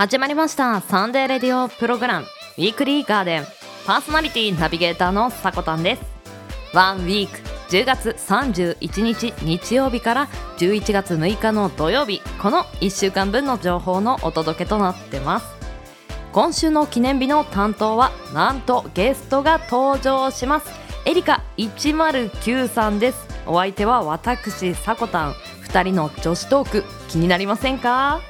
[0.00, 0.80] 始まりました。
[0.80, 2.26] サンデーレディオプログラム。
[2.56, 3.44] ウィークリーガーデン
[3.86, 6.02] パーソナリティナビゲーターのさこたんです。
[6.72, 7.38] ワンウィーク
[7.68, 15.46] 10月31日日曜日から11月6日の土曜日この1週間分の情報のお届けとなってます。
[16.32, 20.70] 今週の記念日の担当はなんとゲストが登場します。
[21.04, 23.28] エリカ109さんです。
[23.46, 25.32] お相手は私さこたん
[25.68, 28.22] 2人の女子トーク気になりませんか？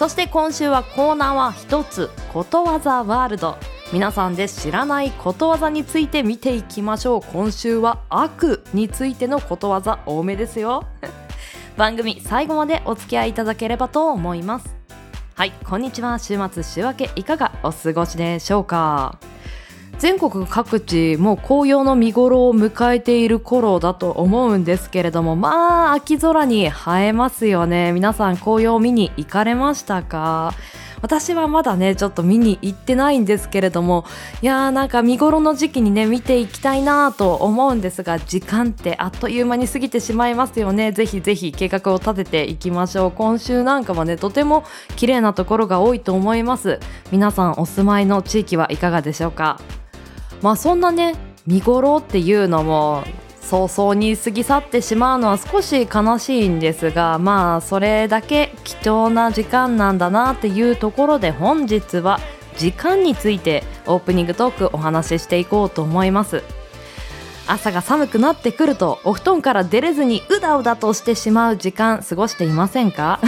[0.00, 3.58] そして今週はコーナーは一つことわざワールド。
[3.92, 7.20] 皆さんで知らないことわざについて見ていきましょう。
[7.34, 10.86] 今週は悪についてのことわざ多めですよ。
[11.76, 14.74] 番組最後までお付き合いいただければと思います。
[15.34, 16.18] はいこんにちは。
[16.18, 19.18] 週末週明けいかがお過ごしでしょうか？
[20.00, 27.92] 全国各地もう紅葉の見頃を迎えている頃だと思うんですけれどもまあ秋空に映えますよね。
[27.92, 30.54] 皆さん紅葉を見に行かれましたか？
[31.02, 34.06] 私はまだねちょっと見に行ってないんですけれども
[34.40, 40.92] いやーなんか見頃の時期にね見ていきたいなと思うんですが時間ってあっという間に過ぎてしまいますよね。
[40.92, 43.12] ぜひぜひ計画を立てていきましょう。
[43.12, 44.64] 今週なんかもねとても
[44.96, 46.80] 綺麗なところが多いと思います。
[47.12, 49.60] 皆さんお住まいの地域はいかがでしょうか？
[50.42, 51.14] まあそんなね
[51.46, 53.04] 見頃っていうのも
[53.40, 62.20] 早々に過ぎ去ってしまうのは少し悲しいんですがまあそれだけ貴重な時間なんだなっていうところで本日は
[62.56, 66.42] 時間についてオープニングトークお話ししていこうと思います。
[67.46, 73.18] 朝が寒くなってくるとお布団から出れずにうだうだとしてしまう時間過ごしていませんか？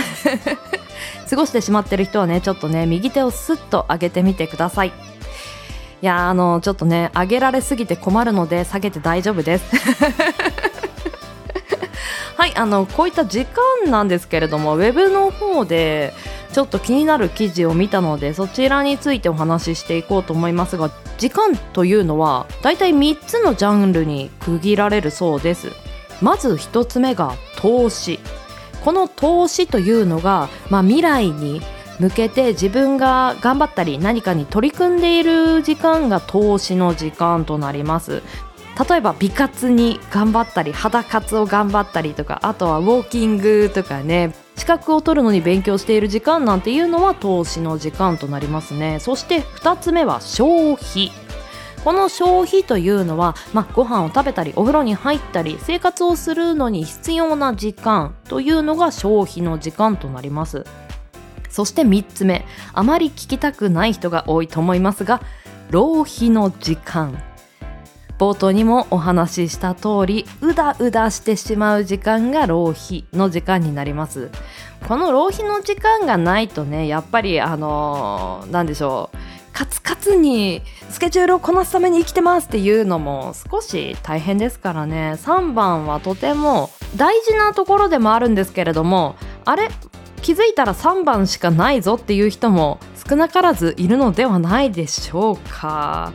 [1.29, 4.93] 過ごしてしまってる人はねちょっとね右手をスッと上げてみてください。
[6.03, 9.65] いやあのちょっとね上げられすぎて困るので下げて大丈夫です。
[12.37, 13.47] はいあのこういった時
[13.85, 16.13] 間なんですけれどもウェブの方で
[16.53, 25.69] ちょっと気になる記事を見たのでそちらについてお話ししていこうと思いますが時間というのはだいたい3つのジャンルに区切られるそうです。
[26.21, 28.19] まず1つ目が投資。
[28.85, 31.63] この投資というのが、まあ、未来に
[32.03, 38.23] 向けて自分が頑張ったり何かに取り組んでいる時間が投資の時間となります。
[38.89, 48.99] 例えば美活に頑張ったり肌活を頑張ったりとかあとはウォーキングとかね資格を取るのに勉強している時間なんていうのは投資の時間となりますね。
[48.99, 51.13] そして2つ目は消費。
[51.85, 60.65] この消費というのは、まあ、ご飯を食べたりお風呂に入ったり生活をするのに必要な時間というのが消費の時間となります。
[61.53, 65.21] そして3つ目あまり聞きたくない人が多いと思いますが
[65.71, 67.23] 浪費の時間。
[68.19, 74.31] 冒頭にもお話しした通りうだうだしてしまう時間が浪費の時間になります。
[74.87, 79.17] この浪費の時間がないとねやっぱりあの何でしょう
[79.53, 85.15] カツカツにスケジュールをこなすために生きてますっていうのも少し大変ですからね。
[85.17, 89.69] 3番はとても大事なところでもあるんですけれどもあれ？
[90.23, 92.79] 気づいたら3番しかないぞっていう人も
[93.09, 96.13] 少なからずいるのではないでしょうか。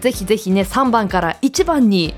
[0.00, 2.14] ぜひぜひね3番から1番に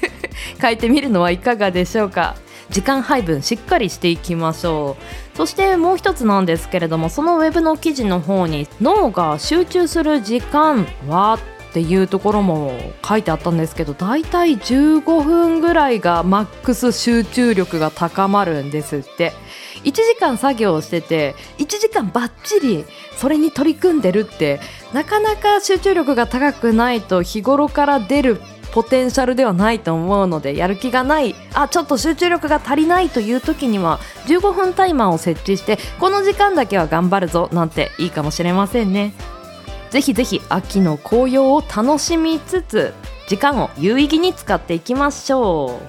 [0.60, 2.36] 変えてみるのはいかがでしょうか。
[2.68, 4.96] 時間配分しっかりしていきましょ
[5.34, 5.36] う。
[5.36, 11.38] そしてもう一つなんですけれどもそのウェブの記事の方に脳が集中する時間は
[11.70, 12.72] っていうところも
[13.06, 19.32] 書いてあったんですけどだいたい15分ぐらいがマックス集中力が高まるんですって。
[19.86, 22.84] 1時間作業してて1時間ばっちり
[23.16, 24.60] それに取り組んでるって
[24.92, 28.40] なかなか集中力が高くないと日頃から出る
[28.72, 39.14] ポテンシャルではないと思うのでやる気がないあちょっと集中力が足りないという時には15分タイマーを設置してこの時間だけは頑張るぞなんていいかもしれませんね。
[39.90, 42.92] ぜひぜひ秋の紅葉を楽しみつつ
[43.28, 45.80] 時間を有意義に使っていきましょ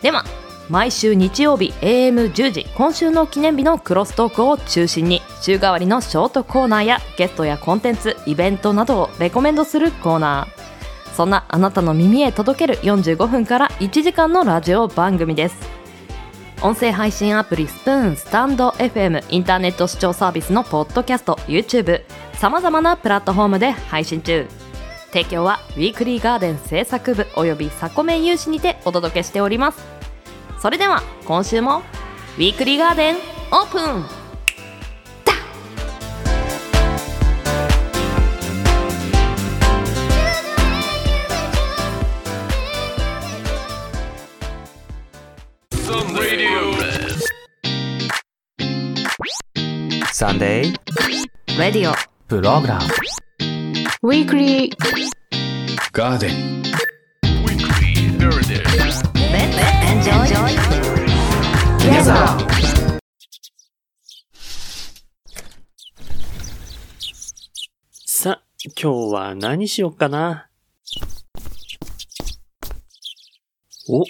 [0.00, 0.02] う。
[0.02, 0.24] では
[0.70, 10.64] 毎週日曜日 AM10 時今週の記念日のクロストークを中心に週替わりのショートコーナーやゲストやコンテンツイベントなどをレコメンドするコーナー。
[11.14, 15.56] そんなあなたの耳へ届ける45分から1時間のラジオ番組です。
[16.62, 22.02] 音声配信アプリスプーンスタンド FM インターネット視聴サービスのポッドキャスト YouTube
[22.32, 24.48] さまざまなプラットフォームで配信中。
[25.12, 29.93] 提供はウィークリーガーデン制作部およびサコメン有志にてお届けしております。
[30.64, 31.82] それでは今週も
[32.38, 33.16] ウィークリーガーデン
[33.52, 34.02] オープン!
[50.14, 51.94] サンデーレディオ。
[52.26, 52.84] プログラム。
[54.02, 54.70] Weekly
[55.92, 56.54] ガーデン。
[58.24, 59.03] Enjoy Together
[68.06, 68.42] さ、
[68.80, 70.48] 今日は何しよっかな？
[73.88, 74.04] お、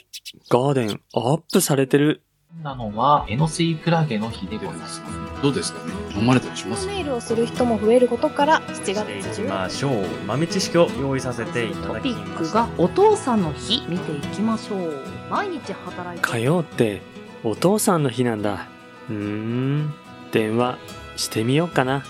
[0.49, 2.23] ガーデンアップされてる。
[2.62, 5.03] なのは、エノスイクラゲの日でございます。
[5.43, 6.87] どうですかね飲まれたりします？
[6.87, 10.06] メールをする人も増えることから7月いき10ましょう。
[10.27, 12.25] 豆知識を用意させていたトだきました。
[12.25, 14.95] ピックがお父さんの日見ていきましょう
[15.29, 17.03] 毎日働いて火曜って
[17.43, 18.67] お父さんの日なんだ。
[19.11, 19.95] うーん、
[20.33, 20.79] 電話
[21.17, 22.05] してみようかな。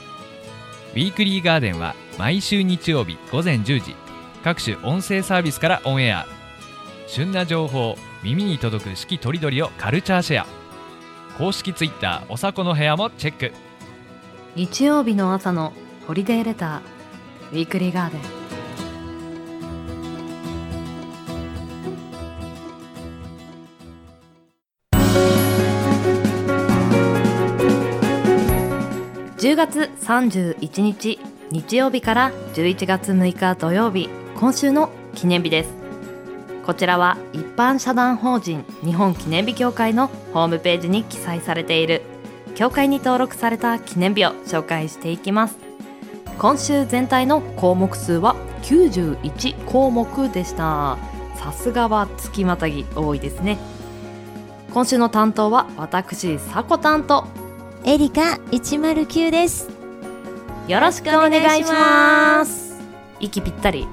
[0.93, 3.96] ウィークリーガーデンは毎週日曜日午前10時
[4.44, 6.26] 各種音声サービスからオンエア
[7.08, 10.47] 旬な情報耳に届く四季とりどりをカルチャーシェア。
[11.37, 13.53] 公式ツイッターおさこの部屋もチェック。
[14.56, 15.75] 日曜日の朝の
[16.06, 18.21] ホリデーレターウィークリーガーデン。
[29.37, 31.19] 10月31日
[31.50, 35.83] 日曜日から11月6日土曜日今週の記念日です。
[36.64, 42.02] こちらは一般社団法人日本記念日協会のホームページに記載されている
[42.55, 45.58] 協会に登録された記念日を紹介していきます。
[46.38, 50.96] 今週全体の項目数は91項目でした。
[51.37, 53.58] さすがは月またぎ多いですね。
[54.72, 57.26] 今週の担当は私さこ担当
[57.84, 59.69] エリカ109です。
[60.67, 62.81] よろしくお願いします。
[63.20, 63.87] 息ぴったり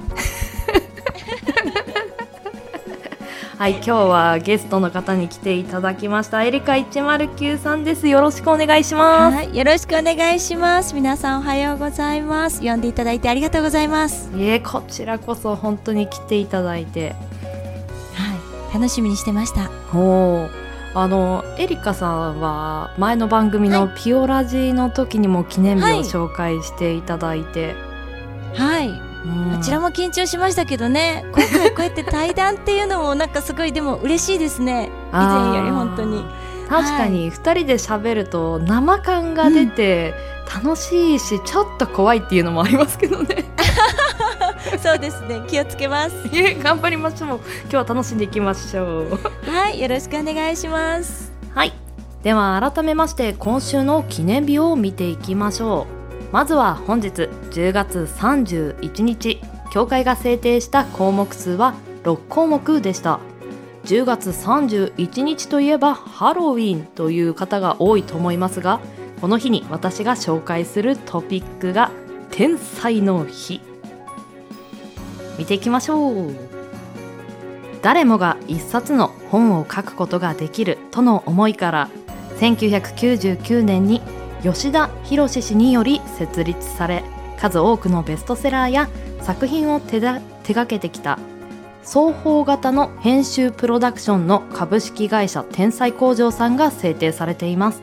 [3.61, 6.43] はい今日はゲストの方に来ていただきました。
[6.43, 8.07] エリカ109さんです。
[8.07, 9.35] よろしくお願いします。
[9.35, 10.95] はいよろしくお願いします。
[10.95, 12.61] 皆さんおはようございます。
[12.63, 14.31] 呼んでいただいてありがとうございます。
[14.35, 17.11] いえこちらこそ本当に来ていただいて。
[17.11, 17.15] は
[18.71, 19.69] い楽しみにしてました。
[19.95, 20.49] おー
[20.95, 25.99] あのエリカさんは前の番組のピオラジの時にも記念日をはい。
[25.99, 27.75] 紹介していただいて、
[28.55, 28.87] はい。
[28.87, 31.23] うんこちらも緊張しましたけどね。
[31.31, 34.89] 今回こうやって対談っていうのもなんかすごいでも嬉しいですね。
[35.11, 36.25] 以前より本当に。
[36.67, 40.13] 確かに2人で喋ると生感が出て
[40.53, 43.45] 楽しいし、ちょっと怖いっていうのもありますけどね。
[44.81, 45.43] そうですね。
[45.47, 46.15] 気をつけます。
[46.31, 47.29] いえ頑張りましょう。
[47.29, 49.19] 今日は楽しんでいきましょう。
[49.51, 51.31] はいよろしくお願いします。
[51.53, 51.73] はい。
[52.23, 56.00] では改めまして今週の記念日を見ていきましょう
[56.31, 57.09] まずは本日
[57.51, 59.41] 10月31日
[59.71, 63.19] 協会が制定した項目数は6項目でした。
[63.85, 68.79] 10月31日といえばハロウィンという方が多いと思いますが
[69.19, 71.91] この日に私が紹介するトピックが
[72.29, 73.61] 天才の日。
[75.37, 76.35] 見ていきましょう。
[77.81, 81.89] 誰もが一冊の本を書くことができるとの思いから
[82.39, 84.01] 1999年に
[84.43, 87.03] 吉田博氏により設立され
[87.37, 88.89] 数多くのベストセラーや
[89.21, 91.19] 作品を手だ手掛けてきた
[91.83, 97.81] 双方型の編集プロダクションの株式会社天才工場さんが制定されています。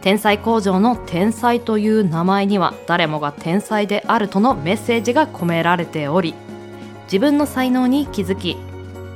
[0.00, 6.34] 天才工場の天才という名前には誰もが天才であるとのメッセージが込められており
[7.04, 8.56] 自分の才能に気づき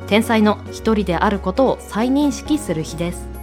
[0.06, 3.33] 天才の一人であることを再認識する日です。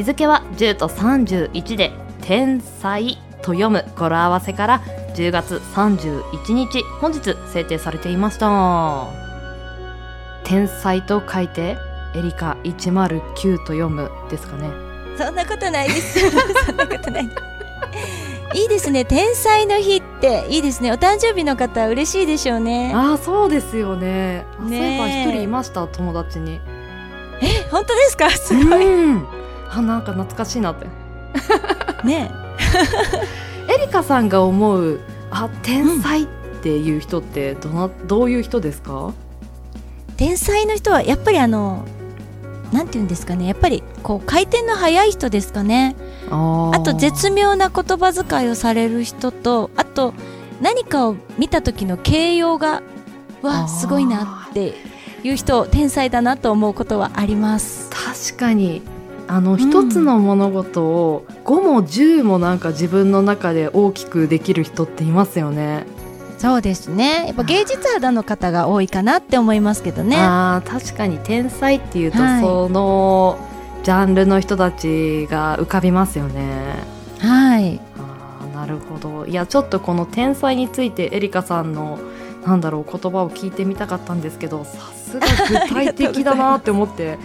[0.00, 1.92] 日付は10と31で
[2.22, 4.80] 天才と読む語呂合わせから
[5.14, 9.08] 10月31日本日制定されていました
[10.42, 11.76] 天才と書いて
[12.16, 14.70] エリカ109と読むですかね
[15.18, 16.30] そんなことないです。
[16.64, 17.28] そんなことない。
[18.54, 19.04] いいですね。
[19.04, 20.90] 天才の日っていいですね。
[20.92, 22.90] お誕生日の方嬉しいでしょうね。
[22.94, 26.58] ああそうですよねあそういえば一人いました友達に
[27.42, 28.30] え、本当ですか？
[28.30, 28.86] すごい。
[28.86, 29.39] うん
[29.70, 30.86] あなんか懐かしいなって
[32.04, 32.30] ね。
[33.68, 35.00] エリカさんが思う
[35.30, 36.26] あ天才っ
[36.62, 39.12] ていう人ってどなどういう人ですか？
[40.16, 41.84] 天才の人はやっぱりあの。
[42.72, 43.48] なんて言うんですかね。
[43.48, 45.96] やっぱりこう回転の速い人ですかね。
[46.30, 50.14] ああと絶妙な言葉遣いをされる人と、あと
[50.60, 52.80] 何かを見た時の形容が
[53.42, 54.74] わすごいなって
[55.24, 57.90] いう人天才だなと思うことはあります。
[57.90, 58.82] 確かに
[59.30, 65.86] あの一つの物事を5も10もなんか自分の中で大きくできる人っていますよね。
[66.38, 67.26] そうですね。
[67.28, 70.16] やっぱ芸術肌の方が多いかなって思いますけどね。
[70.18, 73.38] あー確かに天才っていうと、はいその
[73.84, 76.74] ジャンルの人たちが浮かびますよね。
[77.20, 77.80] はい。
[77.96, 81.98] あーなるるほどいやちょっとこの天才についてエリカさんの
[82.46, 85.26] なんだろう言葉を聞いてみたかったんですけどさすが
[85.66, 87.18] 具体的だなって思って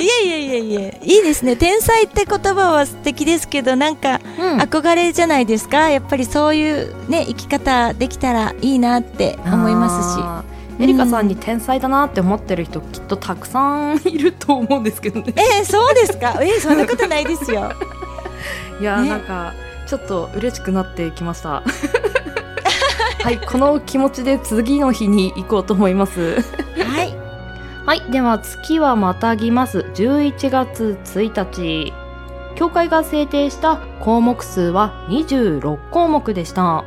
[0.00, 1.56] いえいえいえいえいいですね。
[1.56, 4.58] 天才って言葉は素敵ですけどなんかうん。
[4.60, 5.90] 憧れじゃないですか？
[5.90, 10.50] やっぱりそういうね生き方できたらいいなって思いますし。
[10.82, 15.34] エリカさんに天才だなって思ってる人きっとたくさんいると思うんですけどね。
[15.36, 16.36] えー、そうですか？
[16.40, 17.70] えー、そんなことないですよ。
[18.80, 19.10] いやー、ね。
[19.10, 19.52] なんか
[19.86, 21.62] ちょっと嬉しくなってきました。
[23.22, 26.36] はいこの気持ちで次の日に行こうと思います。
[26.36, 26.99] はい
[27.90, 29.80] はいでは月はまたぎます。
[29.94, 31.92] 11月1日。
[32.54, 36.84] 協会が制定した項目数は26項目でした。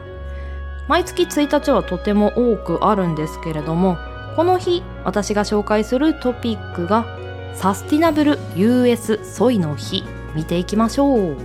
[0.87, 3.97] 毎月1日はとても多くあるんですけれども
[4.37, 7.05] この日私が紹介するトピックが
[7.53, 10.05] サスティナブル US ソイの日。
[10.33, 11.35] 見ていきましょう。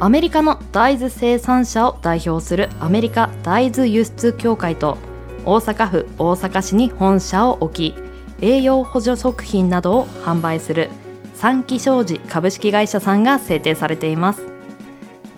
[0.00, 4.96] アメリカの大豆生産者を代表するアメリカ大豆輸出協会と
[5.44, 8.07] 大阪府大阪市に本社を置き
[8.40, 10.90] 栄養補助食品などを販売する
[11.34, 14.58] 三木商事株式会社さんが制定されています。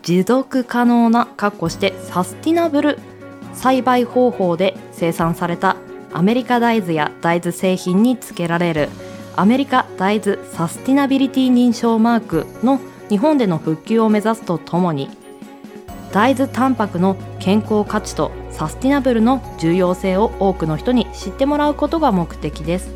[0.02, 2.98] 持続可能な括弧してサスティナブル
[3.52, 5.76] 栽培方法で生産された
[6.12, 8.88] アメリカ大豆や大豆製品につけられる
[9.36, 15.10] アメリカ大豆サスティナビリティ認証マークの日本での復旧を目指すとともに
[16.12, 22.90] 大豆タンパクの健康価値とサスティナブルの重要性を多くの人に知ってもらうことが目的です。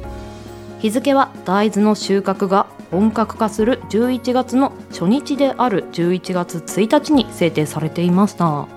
[0.81, 8.74] 日付は大豆の収穫が本格化する11月の初日である11月1日に制定されていました。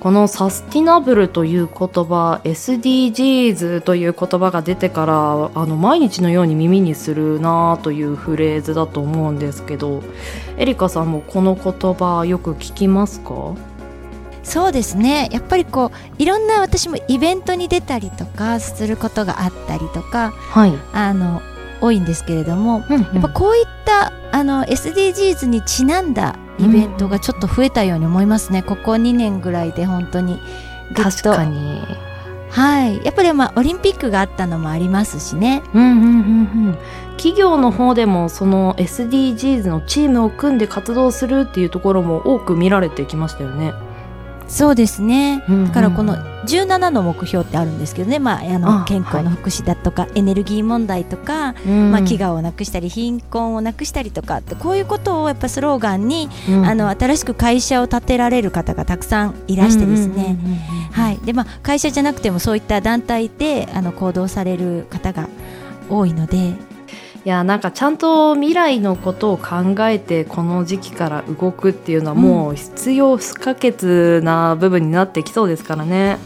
[0.00, 10.02] このサスティナブルという言葉 SDGs という言葉が出てからあの毎日のように耳にするなというフレーズだと思うんですけど
[10.56, 13.54] エリカさんもこの言葉よく聞きますか？
[14.44, 15.28] そうですね。
[15.30, 21.42] やっぱりこういろんな私もイベントに出たりとかすることがあったりとかはい、あの
[21.80, 30.40] 多いんですけれどもややっぱこういったあの SDGs にちなんだイベントがちょっと増えたように思いますね、ここ2年ぐらいで本当に。
[30.94, 31.32] 確と。
[31.32, 31.82] かに。
[32.50, 33.04] はい。
[33.04, 35.62] やっぱりまあオリンピックがあったのもありますしね。
[35.74, 36.78] うんうんうんうん。
[37.16, 43.74] 企業の方でもその SDGs のチームを組んで活動するっていうところも多く見られてきましたよね。
[44.48, 45.42] そうですね。
[45.46, 51.54] だだからこの17の目標ってあるんですけどね、まあ、あのあ健康の福祉だとか、エネルギー問題とか、まあ、
[52.00, 56.28] 飢餓をなくしたり貧困をなくしたりとかってこういうことをやっぱスローガンに、
[56.64, 60.38] あの新しく会社を立てられる方がたくさんいらしてですね、
[60.92, 61.18] はい。
[61.18, 65.28] でまあ、会社じゃなくてもそういった団体であの行動される方が
[65.90, 66.54] 多いので
[67.24, 76.18] いやなんかちゃんと未来のことを考えてこの時期から動くっていうのはもう必要不可欠な部分になってきそうですからね。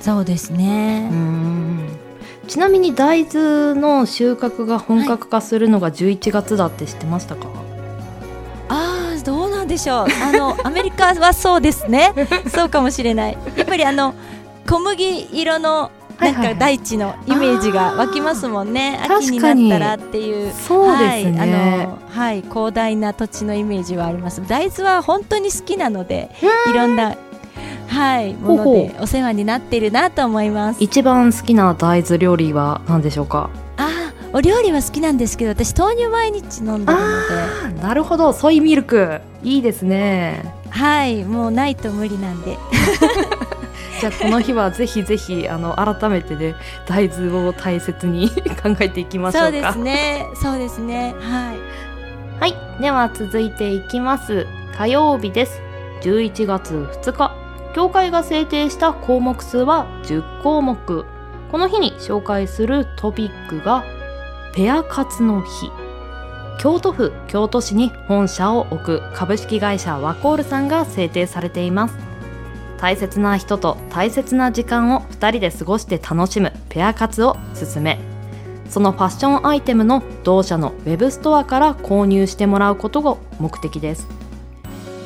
[0.00, 1.88] そうですね、うん。
[2.46, 7.48] ちなみに大豆の収穫が本格化するのが11月だって知ってましたか、
[8.68, 10.06] ああどうなんでしょう。
[10.22, 12.12] あの アメリカはそうですね。
[12.48, 13.38] そうかもしれない。
[13.56, 14.14] やっぱりあの
[14.68, 15.90] 小麦色の
[16.20, 18.98] なんか大地のイメージが湧きますもんね。
[19.02, 19.16] あー。
[19.16, 20.52] 秋になったらっていう。
[20.52, 21.38] そうですね。
[21.38, 22.42] はい、あのはい。
[22.42, 24.46] 広大な土地のイメージはあります。
[24.46, 26.30] 大豆は本当に好きなので
[26.70, 27.16] いろんな
[27.88, 30.82] はいものでお世話になっているなと思います。
[30.82, 33.50] 一番好きな大豆料理は何でしょうか？
[33.76, 37.06] あーお料理は好きなんですけど私豆乳毎日飲んでるの
[37.78, 37.82] で。
[37.82, 38.32] あなるほど。
[38.32, 39.20] ソイミルク。
[39.42, 40.42] いいですね。
[40.70, 42.58] はいもうないと無理なんで
[44.00, 46.54] じゃあこの日はぜひぜひあの改めてね
[46.86, 48.28] 大豆を大切に
[48.62, 49.46] 考えていきましょうか。
[49.46, 50.26] そうですね。
[50.34, 51.14] そうですね。
[51.20, 51.58] はい。
[52.40, 52.82] はい。
[52.82, 54.46] では続いていきます。
[54.76, 55.60] 火曜日です。
[56.02, 57.32] 11月2日。
[57.74, 61.06] 協会が制定した項目数は10項目。
[61.50, 63.84] この日に紹介するトピックが
[64.54, 65.70] ペア活の日。
[66.58, 72.13] 京都府京都市に本社を置く株式会社ワコールさんが制定されています
[72.78, 77.98] 大切な人と大切な時間を2人で過ごして楽しむペア活を進め。
[78.68, 84.06] そのファッションアイテムの同社のウェブストアから購入してもらうことが目的です。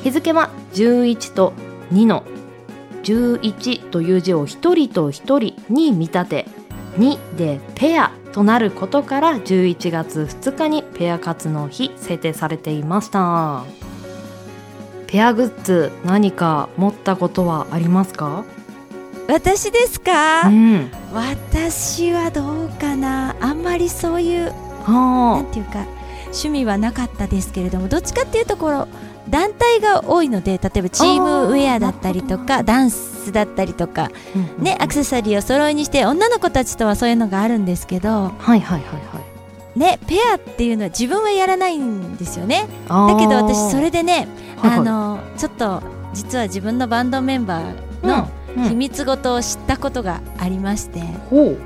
[0.03, 1.53] 日付は11と
[1.91, 2.23] 2の
[3.03, 6.45] 11という字を1人と1人に見立て
[6.97, 13.78] 2でペアとなることから11月2日にペア活の日制定されていました。
[15.09, 18.45] ペアグッズ何か持ったことはありますか？
[19.27, 20.91] 私ですか、うん。
[21.11, 23.35] 私はどうかな？
[23.41, 24.53] あんまりそういう
[24.87, 25.87] なはんていうか
[26.25, 28.87] 趣味はなかったですけれどもどっちかっていうところ
[29.27, 34.11] 団体が多いので例えばチームウェアだったりとかダンスだったりとか、
[34.59, 39.38] ね、アクセサリーを揃いにして女の子たちとはそういうのがあるんですけど、はいはいはいはい
[39.75, 42.67] ね、ペアっていうのは自分はやらないんですよね。
[42.87, 44.79] だけど私それでね、はいはい。
[44.79, 45.81] あのちょっと
[46.13, 48.69] 実は自分のバンドメンバーのうんうん。
[48.69, 51.57] 秘密事を知ったことがありまして、ほう。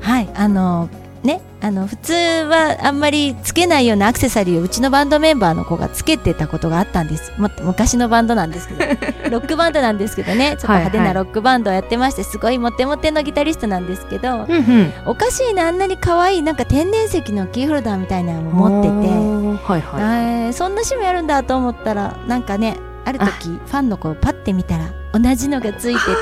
[0.00, 0.88] はいあの
[1.26, 7.32] ねあの普通はあんまりつけないようなアクセサリーをうちのバンドメンバーの子がつけてたことがあったんです。
[7.62, 8.84] 昔のバンドなんですけど。
[9.30, 10.50] ロックバンドなんですけどね。
[10.52, 14.92] ちょっと派手なロックバンドをやってましてすごいモテモテのギタリストなんですけどうんうん。
[15.06, 19.72] おかしいなあんなに可愛いなんか天然石のキーホルダーみたいなのを持ってて。
[19.72, 20.02] はいはい。
[20.46, 26.12] えーそんな趣味あるんだと思ったらなんかねある時ファンの子をパッて見たら同じのがついてて。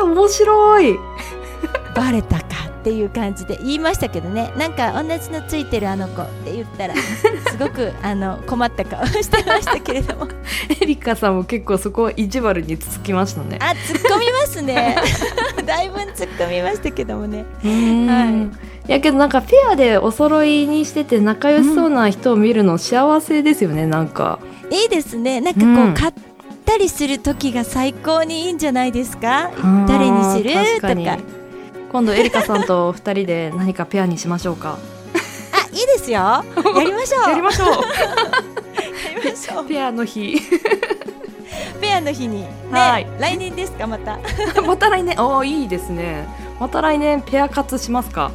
[0.00, 0.98] あ面白い。
[1.94, 2.44] バレたか
[2.82, 4.52] っていう感じで言いましたけどね。
[4.58, 10.26] なんか同じのついてるあの子って言ったらすごく あの困った顔してましたけれども。
[10.80, 13.58] エリカさんも結構そこは意地悪につつきましたね。
[13.60, 14.96] あ突っ込みますね。
[15.64, 17.44] だいぶ突っ込みましたけどもね。
[17.62, 18.88] はい。
[18.88, 24.40] いやけどなんかペアでお揃いにしてて仲良しそうな人を見るの幸せですよねなんか。
[24.70, 25.40] いいですね。
[25.40, 25.94] なんかこう、うん。
[25.94, 26.12] 買っ
[26.64, 29.50] たりする時が最高にいいんじゃないですか？
[29.86, 30.52] 誰にする？
[30.80, 31.18] とか
[31.92, 34.78] 今度エリカさんと二人で何かペアにしましょうか。
[35.52, 36.20] あいいですよ。
[36.20, 36.42] や
[36.84, 37.28] りましょう。
[37.28, 37.68] やりましょう。
[39.14, 39.66] やりましょう。
[39.66, 40.40] ペアの日。
[41.82, 42.42] ペアの日に。
[42.42, 43.06] ね、はい。
[43.18, 44.18] 来年ですかまた。
[44.66, 45.16] また来年。
[45.18, 46.26] おーいいですね。
[46.58, 48.30] また来年ペア活しますか。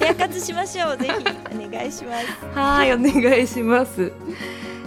[0.00, 0.96] ペア活しましょう。
[0.96, 1.12] ぜひ
[1.66, 2.26] お願いします。
[2.52, 4.10] はいお願いします。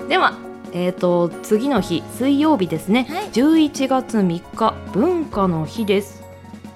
[0.10, 0.34] では
[0.74, 3.24] えー、と次の日水曜日ですね、はい。
[3.30, 6.25] 11月3日文化の日です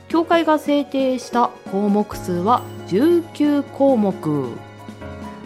[0.09, 4.49] 協会が制定した項目数は19項目。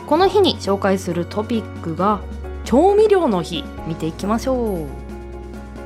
[0.07, 2.21] この日に紹介するトピックが
[2.63, 4.87] 調味料の日見ていきましょう。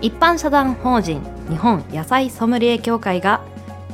[0.01, 3.41] 一般社団法人日本野菜ソムリエ協会が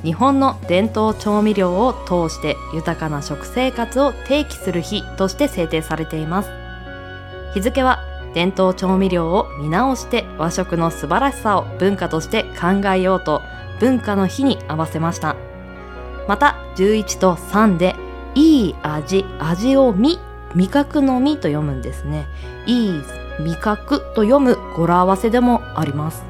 [0.03, 6.49] 日本の伝統調味料を通して豊かな食生活を提起する日として制定されています。
[7.53, 13.41] 日付は伝統調味料を見直して和食の素晴らしさを文化として考えようと
[13.83, 15.35] 文化の日に合わせました。
[16.25, 17.97] また11と3で
[18.33, 20.19] いい味味を見
[20.55, 22.25] 味覚の味と読むんですね。
[22.65, 23.01] いい
[23.41, 26.23] 味覚と読む語呂合わせでもあります。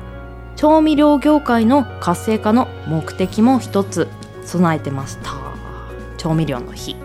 [0.55, 4.07] 調味料業界の活性化の目的も一つ
[4.43, 5.35] 備えてました。
[6.17, 6.95] 調味料の日。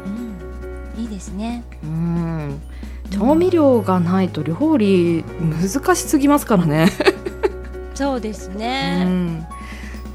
[0.97, 1.63] いいですね。
[1.85, 2.63] うん。
[3.11, 6.89] 調味料がないと料理難しすぎますからね、
[7.95, 9.47] そうですうね、ん、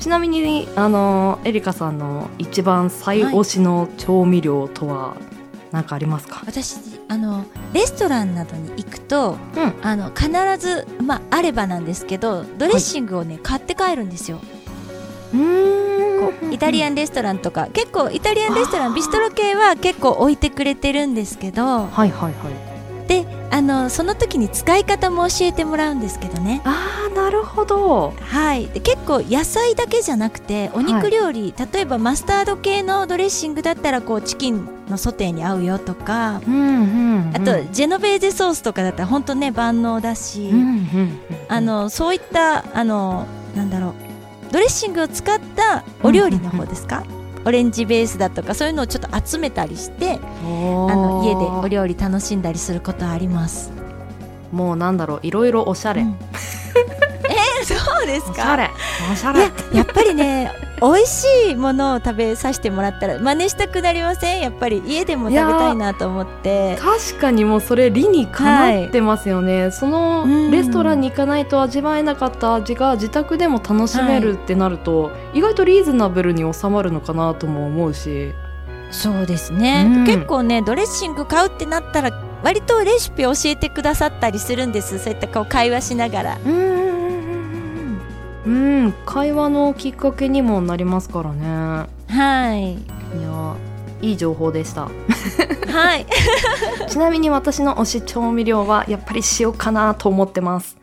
[0.04, 5.16] ちなみにあのエリカさんの一番最推しの調味料とは
[5.72, 6.76] 何かありますか、私
[7.08, 9.74] あのレストランなどに行くとうん。
[9.82, 14.42] あの必ずまああればなんですけどドレッシングをね、買って帰るんですよ。
[16.52, 22.72] イタリアンレストランとか結構イタリアンレストランビストロ系は結構置いてくれてるんですけどはいはいはい
[23.13, 26.62] であのその時に使い方も教えてもらうんですけどね。
[26.65, 28.13] あーなるほど。
[28.19, 28.67] はい。
[28.67, 41.19] で結構野菜だけじゃなくてお肉料理、例えばマスタード系のドレッシングだったらこうチキンのソテーに合うよとかうんうん、うん、あとジェノベーゼソースとかだったら本当ね万能だし、うんうんうん。
[41.47, 43.93] あのそういったあのなんだろう
[44.52, 47.04] ドレッシングを使ったお料理の方ですか、
[47.45, 50.45] オレンジベースだとかそういうのをちょっと集めたりしてあ
[50.95, 53.71] の家でお料理楽しんだりすることはあります。
[54.51, 56.10] もうなんだろういろいろおしゃれ、うん。
[56.10, 58.69] えー、そうですおしゃれ。
[59.12, 59.39] おしゃれ。
[59.73, 60.51] やっぱりね
[60.84, 64.41] 美味しいものを食べさせてもらったら真似したくなりません？
[64.41, 66.76] やっぱり家でも食べたいなと思って。
[66.76, 78.34] 確かにもうそれ理にかなってますよね、そのうんレストランに行かないと味わえなかった味が自宅でも楽しめるってなると、意外とリーズナブルに収まるのかなとも思うし。
[78.91, 80.06] そうですね、うん。
[80.06, 82.12] 結構ねドレッシング買うってなったら
[82.43, 85.00] 割とレシピ教えてくださったりするんです。
[85.00, 86.38] そういったこう会話しながら。
[86.46, 86.72] うん
[88.45, 91.88] うんうんうんうん会話のきっかけにもなりますからね。
[92.10, 92.73] はい。
[92.73, 92.77] い
[93.21, 93.56] や
[94.01, 94.84] いい情報でした。
[94.84, 96.06] はい。
[96.89, 100.77] ちなみに私の推し調味料はやっぱり塩かなと思ってます。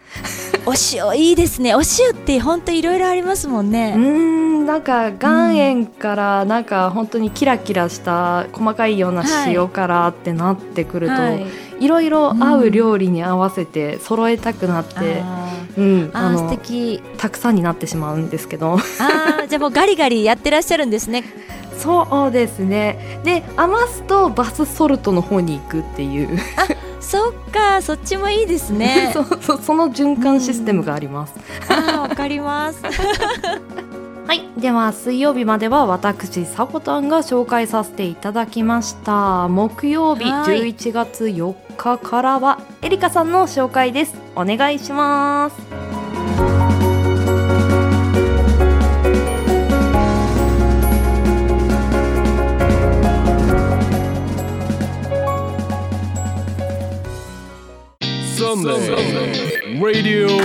[0.67, 1.75] お塩いいですね。
[1.75, 3.95] お塩って本当いろいろありますもんね。
[3.95, 11.47] んなんか岩塩からなんか本当にキラキラした細かいような塩からってなってくると、はい。
[11.81, 17.03] い、ろいろ合う料理に合わせて揃えたくなって、あうん、ーああの敵。
[17.19, 18.75] たくさんになってしまうんですけど。
[18.75, 21.25] あーじゃあもうガリガリやってらっしゃるんですね。
[21.79, 23.21] そうですね。
[23.25, 26.39] で余すとバスソルトの方に行くっていう。
[27.01, 29.11] そそっかそっちもいいですね。
[29.15, 31.35] そうそうその循環システムがあります、
[31.69, 32.81] あーわかります
[34.31, 34.43] はい。
[34.61, 39.49] では水曜日までは私さこたんが紹介させていただきました。
[39.49, 40.71] 木曜日はい。
[40.71, 44.15] 11月4日からはエリカさんの紹介です。
[44.37, 45.57] お願いします。
[58.39, 60.39] サンデー Radio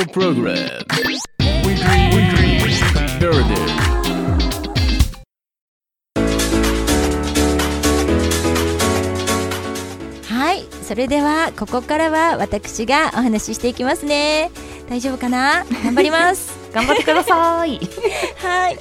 [10.88, 14.52] それではここからは私がお話ししていきますね。
[14.88, 15.66] 大丈夫かな？
[15.84, 16.54] 頑張ります。
[16.74, 17.80] 頑張ってください。
[18.38, 18.80] はい。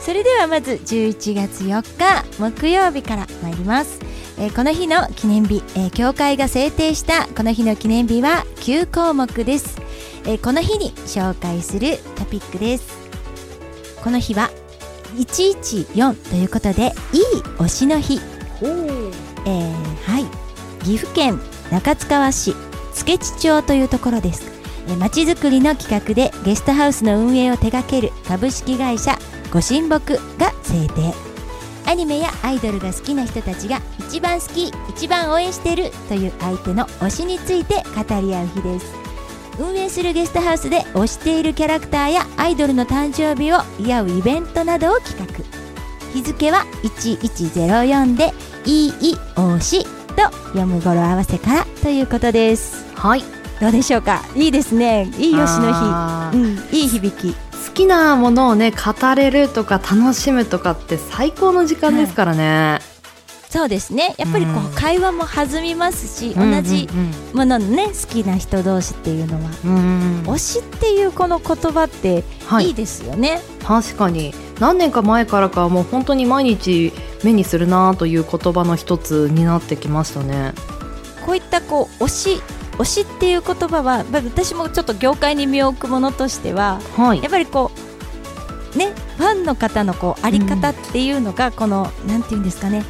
[0.00, 3.98] それではまず11月4日木曜日から参ります、
[4.38, 9.76] えーこの日の記念日、えー教会が制定したこの日の記念日は9項目です、
[10.24, 12.84] えーこの日に紹介するトピックです。
[14.02, 14.50] この日は
[15.16, 17.22] 114ということでいい
[17.58, 18.20] 推しの日。
[19.44, 19.72] えー
[20.12, 20.41] はい
[20.84, 21.40] 岐阜県
[21.70, 22.54] 中津川市
[22.92, 24.50] 付地町というところです。
[24.88, 29.16] えまちづくりの企画でゲストハウスの運営を手掛ける株式会社
[29.52, 31.14] ご神木が制定。
[31.86, 38.86] アニメやアイドルが好きな人たちが一番好き一番応援してるという相手の推しについて語り合う日です。
[39.58, 45.44] 運営するゲストハウスで推しているキャラクターやアイドルの誕生日を祝うイベントなどを企画。
[46.12, 48.34] 日付は1104で
[48.66, 48.92] 「いい
[49.34, 52.86] 推し」と読む語呂合わせからということです。
[52.94, 53.24] はい。
[53.60, 54.22] どうでしょうか？
[54.34, 55.10] いいですね。
[55.18, 55.72] いい推しの
[56.32, 56.36] 日。
[56.36, 56.76] うん。
[56.76, 57.34] いい響き。
[57.34, 62.80] 好きなものをね語れるとか楽しむとかって最高の時間ですからね、
[63.52, 64.14] そうですね。
[64.16, 64.66] やっぱりこうん。
[64.68, 66.88] う会話も弾みますし、うん同じ
[67.34, 69.50] もののね好きな人同士っていうのは。
[69.66, 70.22] うんうん。
[70.24, 72.68] 推しっていうこの言葉ってはい。
[72.68, 74.32] いいですよね、確かに。
[74.58, 80.54] 何年か前からかはもう本当に毎日目にするなという言葉の一つになってきましたね。
[81.26, 82.42] こういったこう推し
[82.78, 87.22] 推しっていう言葉はまあ私もちょっと業界に身を置くものとしてははい。
[87.22, 87.70] やっぱりこ
[88.74, 92.82] うねファンの方のこうあり方っていうのがこの、なんていうんですかね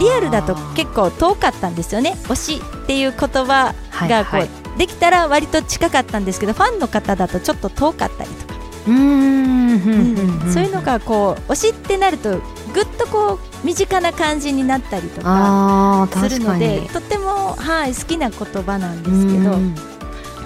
[0.00, 2.16] リアルだと結構遠かったんですよね。
[2.24, 4.48] 推しっていう言葉がこう、はいはい。
[4.78, 12.38] できたら割と近かったんですけどファンの方だとちょっと遠かったりとか、うーんうんそういうのがこう推しってなると
[12.72, 19.74] ぐっとこう身近な感じになったりとかするのでにとても、はい、好きな言葉なんですけど、うん。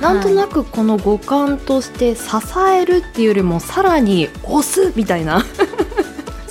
[0.00, 2.24] なんとなくこの五感として支
[2.74, 5.44] えるっていうよりもさらに押すみたいな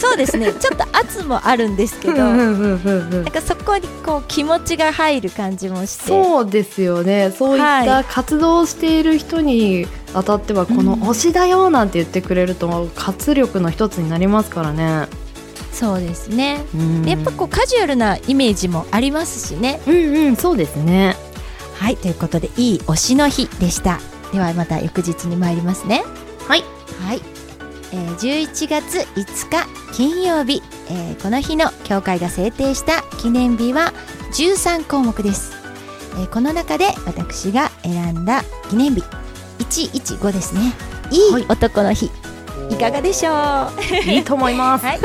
[0.02, 0.52] そうですね。
[0.52, 6.08] ちょっと圧もあるんですけどうんなうんかそこにこう気持ちが入る感じもして。
[6.08, 7.32] そうですよね。
[7.38, 15.08] そういった活動をしている人に当たってはこのうん推しだよなんて言ってくれると活力の一つになりますからね。
[15.72, 16.66] そうですね。
[16.74, 17.06] うん。
[17.06, 19.82] やっぱこうカジュアルなイメージもありますしね。
[19.86, 21.16] うんうんそうですね。
[21.76, 24.00] はいということでいい推しの日でした。
[24.34, 26.04] ではまた翌日に参りますね。
[26.48, 26.64] はい。
[27.06, 27.22] はい、
[27.94, 33.94] えー、11月5日金曜日、えーこの日の教会が制定した記念日は
[34.34, 35.52] 13項目です、
[36.20, 39.04] えーこの中で私が選んだ記念日。
[39.60, 40.74] 115ですね。
[41.12, 41.44] いはい。
[41.44, 42.10] い男の日、
[42.70, 43.32] い、かがでしょ
[43.78, 44.10] う？
[44.10, 44.84] いいと思います。
[44.86, 45.00] はい、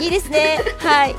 [0.00, 0.58] いいですね。
[0.78, 1.14] はい。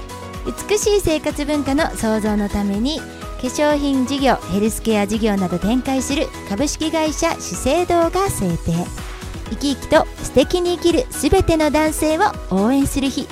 [0.69, 3.03] 美しい生活文化の創造のために化
[3.47, 9.06] 粧品事業、ヘルスケア事業など展開する株式会社資生堂が制定。
[9.49, 13.27] 生き生きと素敵に生きるすべての男性を応援する日。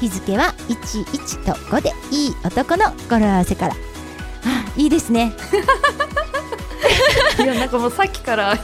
[0.00, 3.74] 日付は11と5でいい男の語呂合わせから。
[3.74, 3.76] あ
[4.76, 5.34] いいですね。
[7.38, 8.58] いやなんかもうさっきから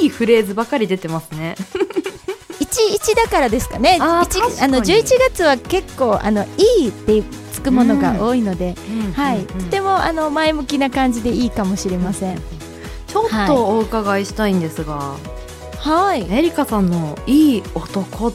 [0.00, 1.56] いいフレーズばかり出てますね。
[2.76, 3.98] 11だからですかね。
[4.00, 8.74] あー一確かにあの11月は結構あのいいってつくものが多いので、
[9.14, 12.42] はい、とてもあの前向きな感じでいいかもしれません。
[13.06, 15.35] ちょっとお伺いしたいんですが、はい。
[16.14, 18.32] エリカさんのいい男の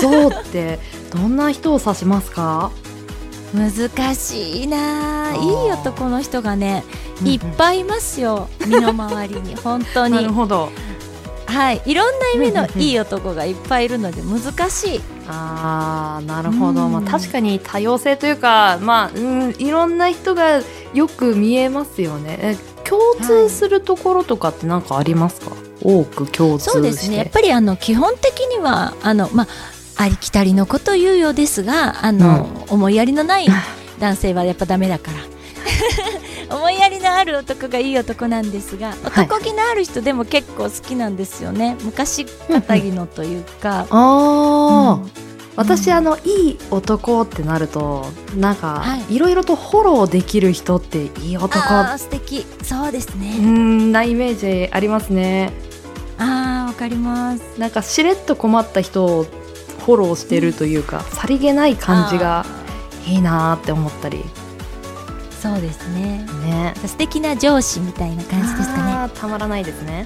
[0.00, 0.80] 像って
[1.14, 2.70] どんな人を指しますか？
[3.54, 5.34] 難しいな。
[5.34, 6.84] いい男の人がね、
[7.24, 8.48] いっぱいいますよ。
[8.66, 9.54] 身の回りに。
[9.62, 10.14] 本当に。
[10.14, 10.32] なる。
[10.32, 10.70] ほど。
[11.46, 12.80] はい、いろんな意味のうんうんうん。
[12.82, 15.00] いい男がいっぱいいるので難しい。
[15.28, 16.92] ああなるほど、うん。
[16.92, 20.60] まあ、確かに多様性というか、まあうん、いろんな人が
[20.94, 22.38] よく見えますよね。
[22.40, 26.70] え共通するところとかって何かありますか、多く共通して。
[26.72, 27.16] そうですね。
[27.16, 29.46] やっぱりあの基本的にはあのまあ
[30.02, 33.46] ありきたりのこと言うようですが、あの、思いやりのない
[33.98, 35.18] 男性はやっぱダメだから。
[36.56, 39.24] 思いやり気のある男がいい男なんですがはい。
[39.26, 45.10] 男気のある人でも結構好きなんですよね、昔かたぎのというか、ああ、うん。
[45.56, 49.14] 私あのいい男ってなるとなんか、はい。
[49.14, 51.58] いろいろとフォローできる人っていい男。
[51.98, 52.46] 素敵。
[52.62, 55.52] そうですうね、んなイメージありますね
[56.20, 57.58] あーわかります。
[57.58, 62.46] なんかしれっと困った人をフォローしてるというか、さりげない感じがあ
[63.06, 64.18] いいなーって思ったり。
[64.18, 64.24] ー
[65.40, 66.26] そうですね。
[66.44, 66.74] ね。
[66.86, 69.10] 素敵な上司みたいな感じですかね。
[69.14, 70.04] たまらないですね。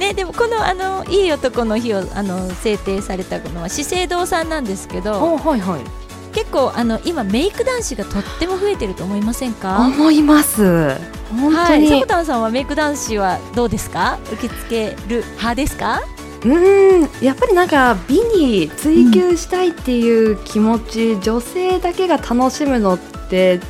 [0.00, 5.22] ねでもこのあのいい男の日をあの制定されたのは資生堂さんなんですけど。
[5.22, 6.07] おはいはい
[6.38, 9.80] 結構あの今メイク男子がとっても増えてると思いませんか？
[9.80, 10.94] 思います。
[11.30, 14.20] 本当はい、に、さこたんさんはメイク男子はどうですか？
[14.32, 16.00] 受け付ける派ですか？
[16.44, 17.24] うーん。
[17.24, 22.98] やっぱりなんか美に追求したいっていう気持ち、女性だけが楽しむのっ
[23.28, 23.60] て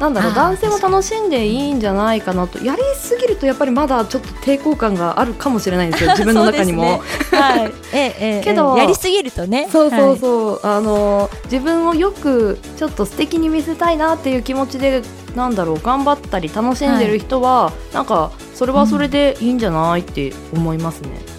[0.00, 2.58] なんだろう男性も楽しんでいいんじゃないかなと。
[2.64, 7.02] やりすぎるとやっぱりまだちょっと抵抗感があるかもしれないんですよ 自分の中にも。
[7.92, 9.68] ええええけどやりすぎるとね。
[9.70, 15.02] そうそうう、そう、あの自分をよくちょっと素敵に見せたいなっていう気持ちで
[15.36, 21.29] なんだろう頑張ったり楽しんでる人は、なんかそれはそれでいいんじゃないって思いますね。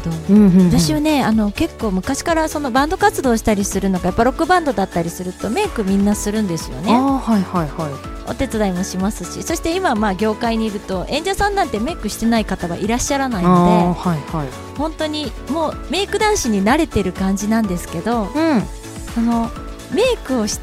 [0.00, 8.30] どうんうんうん私はねあの結構昔からそのバンド活動したりするのがやっぱロックバンドだったりするとメイクみんなするんですよねはいはいはい。
[8.30, 14.46] お手伝いもしますしそして今まあ業界にいると演者さんなんてメイクしてない方はいらっしゃらないあのーはいはい。
[14.46, 18.62] で本当にもうメイク男子に慣れてる感じなんですけどうん。
[19.14, 19.50] その
[19.92, 20.60] メイクをし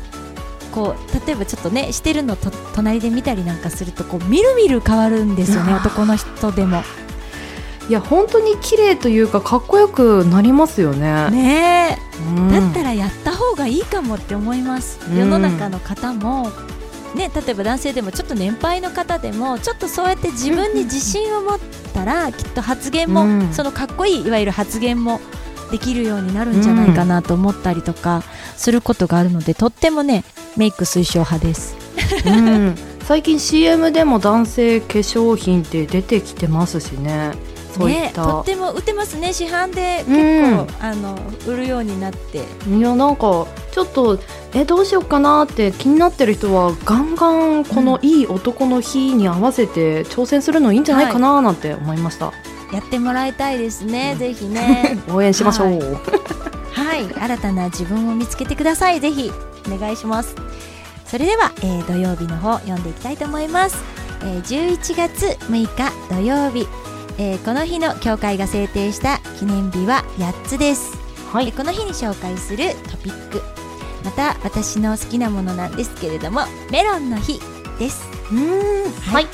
[0.72, 6.84] こう例えばちょっとねしてるのと隣で見たりなんかするとこうみるみる変わるんですよね男の人でも
[7.90, 11.30] いや本当に綺麗というかかっこよくなりますよね。
[11.30, 11.98] ね
[12.36, 12.54] うん。
[12.54, 15.18] えだったらやった方がいいかもって思います、うん。
[15.18, 16.52] 世の中の方も。
[17.16, 21.60] ね例えば男性でもちょっと年配の方でもちょっとそうやって自分に自信を持っ
[21.94, 23.54] たらきっと発言も、うん。
[23.54, 25.22] そのかっこいいいわゆる発言も
[25.72, 28.24] できるようになるんじゃないかなと思ったりとか
[28.56, 30.24] することがあるのでとってもね
[30.56, 31.76] メイク推奨派です。
[32.26, 37.32] うん、最近 CM でも男性化粧品って出てきてますしね
[37.78, 40.04] そういっね、た、とっても売ってますね市販で。
[40.06, 42.44] 結構、うんあの売るようになって。
[42.70, 44.20] いやなんかちょっと
[44.54, 52.34] えどうしようかなって気になってる人はガンガンこのいい男の日に合わせて挑戦するのいいんじゃないかななんて思いました、
[52.74, 54.98] やってもらいたいですね、ぜひね。
[55.10, 55.80] 応援しましょう、はい。
[56.72, 59.00] はい新たな自分を見つけてください。
[59.00, 59.32] ぜひ
[59.72, 60.36] お願いします。
[61.06, 63.78] それでは、えー土曜日の方読んでいきたいと思います、
[64.22, 66.68] えー11月6日土曜日、
[67.20, 70.98] えーこの日の教会が制定した記念日は8つです。
[71.32, 71.48] はい。
[71.50, 73.42] えこの日に紹介するトピック。
[74.04, 77.40] また私の好きなものなんですけれどもメロンの日
[77.80, 78.04] です。
[78.32, 78.92] うん。
[79.12, 79.28] はい。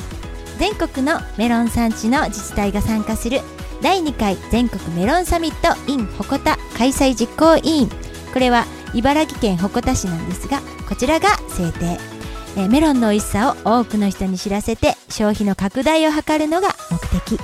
[0.59, 3.41] 全国のメロン産地の自治体が参加する
[3.81, 7.89] 第2回全国メロンサミット in 鉾田開催実行委員。
[8.33, 11.99] これは茨城県鉾田市なんですがこちらが制定。
[12.55, 17.39] えーメロンの美味しさを多くの人に知らせて消費の拡大を図るのが目的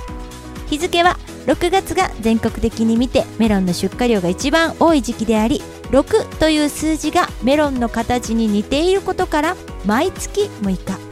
[0.70, 11.10] 日付は6月が全国的に見てメロンの出荷量が一番多い時期であり6という数字がメロンの形に似ていることから毎月6日。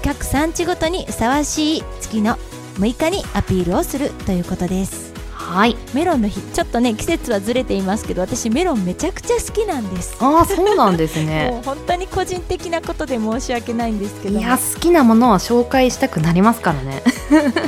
[0.00, 2.36] 各産地ごとにふさわしい月の
[2.74, 5.17] 6日にアピールをするということです。
[5.48, 5.76] はい。
[5.94, 6.40] メロンの日。
[6.40, 10.16] ちょっとね季節はずれていますけど私メロンめちゃくちゃ好きなんです。
[10.20, 14.38] ああそうなんです もねう本当に個人的なことで申し訳ないんですけど。
[14.38, 17.02] いや好きなものは紹介したくなりますからね。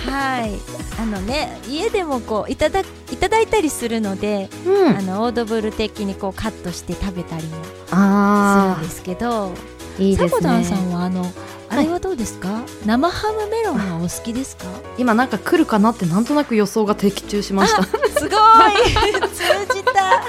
[0.07, 0.53] はい。
[1.01, 2.85] あのね家でもこういただい
[3.17, 4.97] ただいたりするので、うん。
[4.99, 9.53] あのオードブル的にこうカットして食べたりもするあんですけど
[9.99, 11.25] あいいですサコダンさねんはあの
[11.71, 14.65] あれはどうですか、生ハムメロンはお好きですか？
[14.99, 17.85] 今なんか来るかなってなんとなく予想が的中しました。
[17.85, 18.29] すごい。
[18.29, 20.25] 通じた。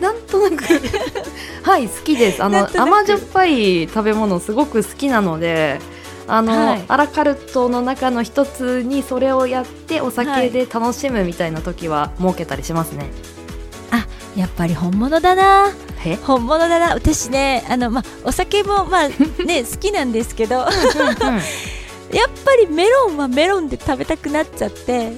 [0.00, 0.64] なんとなく。
[1.62, 2.42] はい好きです。
[2.42, 5.78] あの甘じょっぱい食べ物すごく好きなので
[6.26, 6.84] あの、はい。
[6.88, 13.10] アラカルトの中の一つにそれをやってお酒で楽しむみたいな時は設けたりしますね、
[14.36, 15.70] やっぱり本物だな
[16.06, 17.64] え本物だな私ね。
[17.68, 19.08] あの、まあ、お酒もまあ
[19.44, 20.66] ね好きなんですけど。
[22.12, 25.12] やっぱりメロンはメロンで食べたくなっちゃって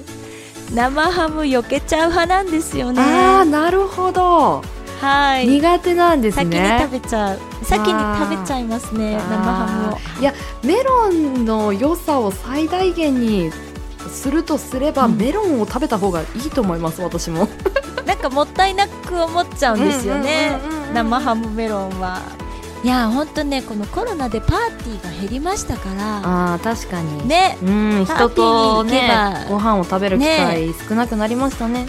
[0.73, 3.01] 生ハム避けちゃう派なんですよね。
[3.01, 4.63] ああなるほど、
[4.99, 5.47] はい。
[5.47, 7.39] 苦手なんです先にね食べちゃう。
[7.63, 10.21] 先に食べちゃいますね生ハムを。
[10.21, 13.51] いやメロンの良さを最大限に
[14.09, 15.17] するとすれば、うん。
[15.17, 17.47] メロンを食べた方がいいと思います私も。
[18.05, 20.59] なんかもったいなく思っちゃうんですよね。
[20.93, 22.19] 生ハムメロンは。
[22.83, 26.53] いや本当ねこのコロナでパーティーが減りましたから。
[26.53, 27.27] あー確かに。
[27.27, 27.57] ね。
[27.61, 31.85] うん人とに行けねばご飯を食べる機会少なくなりましたね。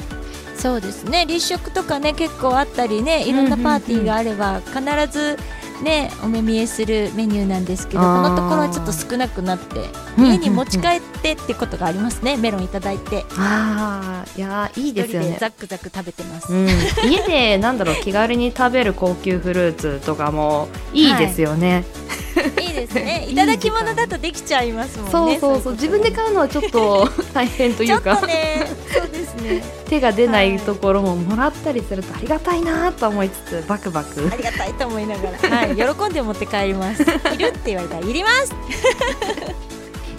[0.57, 1.25] そうですね。
[1.27, 4.81] 立食とかね結構あったりねいろんなパーティーがあれば必
[5.11, 5.39] ず
[5.83, 12.37] ねお目見えするメニューなんですけどこのところはちょっと少なくなってうん家に持ち帰ってってことがありますね。
[12.37, 13.25] メロンいただいて。
[13.37, 15.37] ああいやーいいでですよね。
[15.41, 16.69] ザックザク食べてます、うん、
[17.11, 22.00] 家でなんだろう気軽に食べる高級フルーツとかもいいですよね、い
[22.61, 23.27] いですね。
[23.29, 25.73] いただき物だとできちゃいますもんねそうそうそう。
[25.73, 29.63] 自分で買うのはちょっと大変といちょっうかとねそうですね。
[29.89, 34.29] 手が出ないところももらったりするとありがたいなと思いつつバクバク。
[34.33, 37.03] ありがたいと思いながら、はい、喜んで持って帰ります。
[37.35, 38.55] いるって言われたらいります。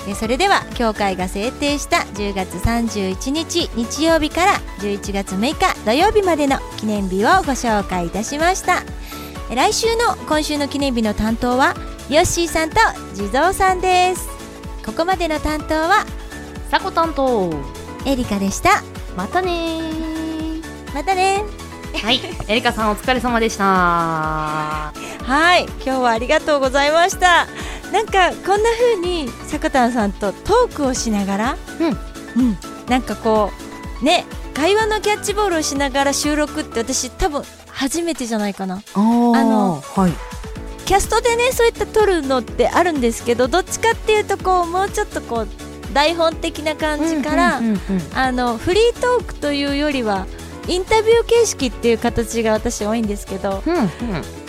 [0.07, 8.83] えそれでは協会が制定した10月31日日曜日から11月6日土曜日までの記念日をご紹介いたしました。
[9.51, 11.75] え来週の今週の記念日の担当は
[12.11, 12.75] ヨッシーさんと
[13.13, 14.27] 地蔵さんです。
[14.85, 16.05] ここまでの担当は
[16.69, 17.49] さこ担当。
[18.05, 18.83] エリカでした。
[19.15, 20.93] またねー。
[20.93, 21.45] またね。
[22.03, 22.19] はい。
[22.49, 23.63] エリカさんお疲れ様でした。
[23.63, 24.91] は
[25.57, 25.63] い。
[25.63, 27.47] 今日はありがとうございました。
[27.93, 31.57] なんかこんな風にさこたんさんとトークをしながら
[32.35, 32.57] うん、うん、
[32.89, 33.51] なんかこ
[34.01, 38.81] うね会話のキャッチボールをしながら収録って私多分初めてじゃないかな。
[38.95, 40.11] あのはい
[40.85, 45.47] キャストでねそういった撮るのってあるんですけどどっちかっていうとこうもうちょっとこう
[45.93, 50.25] 台本的な感じから、フリートークというよりは
[50.67, 53.79] インタビュー形式っていう形が私多いんですけどうんう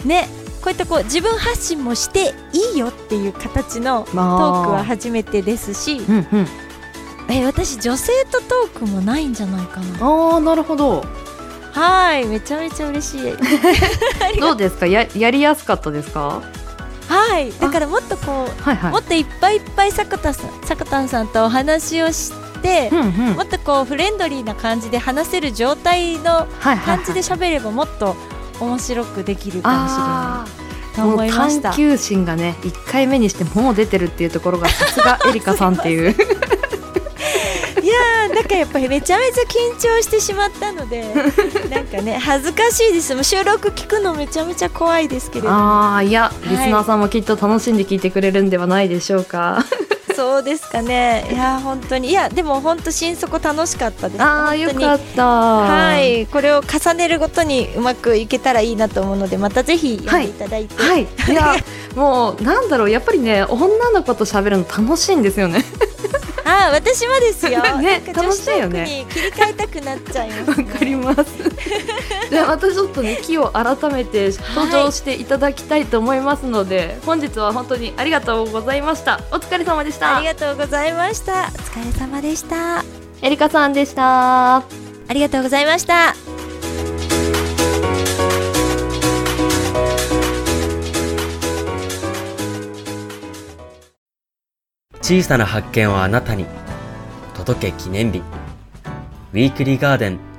[0.04, 0.08] ん。
[0.08, 0.28] ね
[0.62, 6.46] こういったこう自分発信もしていいよっていう形のトークは初めてですしうんうん。
[7.28, 10.06] え私女性とトークもないんじゃないかな。
[10.06, 11.04] ああなるほど
[11.72, 13.32] はいめちゃめちゃ嬉しい。
[14.40, 14.86] どうですか？
[14.86, 16.40] ややりやすかったですか？
[17.08, 18.92] はいだからもっとこうはいはい。
[18.92, 22.32] もっといっぱいいっぱい坂田さん坂田さんとお話をし
[22.62, 23.34] てうんうん。
[23.34, 26.46] もっとこうフレンドリーな感じで話せる状態の
[26.84, 28.16] 感じで喋ればもっと
[28.60, 31.68] 面白くできるかもしれあないーと思いました。
[31.70, 36.14] もう探求心がね1回目にしてもう出てるっていうところがさすがエリカさんっていう
[38.34, 41.02] なんかやっぱりめちゃめちゃ緊張してしまったので
[41.70, 43.14] なんかね恥ずかしいです。
[43.14, 45.56] もう収録聞くのめちゃめちゃ怖いですけれども。
[45.56, 46.48] ああいやい。
[46.48, 49.64] リスナーさんもきっと楽しんで聞いてくれるんではないでしょうか、
[50.22, 51.26] そうですかね。
[51.32, 52.10] いやー本当に。
[52.10, 54.22] いやでも本当心底楽しかったです。
[54.22, 55.26] ああよかった。
[55.26, 56.28] はい。
[56.28, 60.32] これを重ねるごとにうまくいけたらいいなと思うのでまたぜひ読んでい。
[60.34, 61.02] ただいて、はい。
[61.02, 61.56] いや
[61.96, 62.90] もうなんだろう。
[62.90, 65.64] やっぱりね女の子と喋るの楽しいんですよね。
[66.44, 68.84] あー私もですよ、 ね楽しいよね。
[68.84, 71.24] に切り替えたくなっちゃいます、わね、かります。
[72.30, 79.20] じゃあまたちょっとね気を改めて登場していただきたいと思いますので、本日は本当にありがとうございました。
[79.30, 81.32] お疲れ様でしたありがとうございました。
[81.32, 82.84] お疲れ様でした。
[83.22, 84.56] エリカさんでした。
[84.56, 84.64] あ
[85.10, 86.14] りがとうございました。
[95.00, 96.46] 小さな発見をあなたに。
[97.34, 98.22] 届け記念日。
[99.32, 100.31] ウィークリーガーデン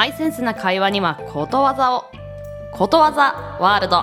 [0.00, 2.06] ハイセンスな会話にはことわざを。
[2.72, 4.02] ことわざワールド。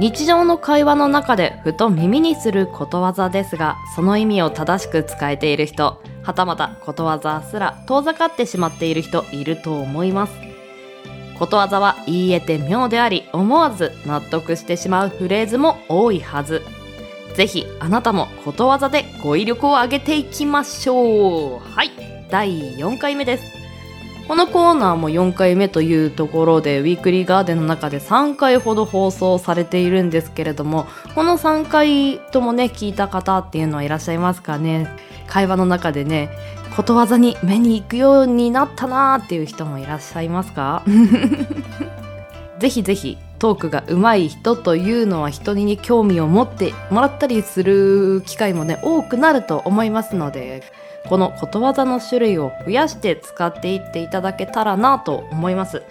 [0.00, 10.32] 日常の会話の中でふと耳にすることわざですがその意味を正しく使えている人はたまたことわざすら遠ざかってしまっている人いると思います。
[11.38, 16.62] ことわざは言い得て妙であり思わず納得してしまうフレーズも多いはず。
[17.36, 21.58] ぜひあなたもことわざで語彙力を上げていきましょう。
[21.58, 21.90] はい。
[22.30, 23.61] 第4回目です。
[24.28, 34.88] このコーナーも4回目というところでウィークリーガーデンの中で3回ほど放送されているんですけれどもこの3回ともね聞いた方っていうのはいらっしゃいますかね。
[35.26, 36.30] 会話の中でね
[36.76, 40.82] ことわざに目に行くようになったなーっていう人もいらっしゃいますか？
[42.58, 50.62] ぜひぜひトークが上手い人というのは人に興味を持ってもらったりする機会もね多くなると思いますので
[51.08, 55.82] このことわざの種類を増やして使っていっていただけたらなと思います。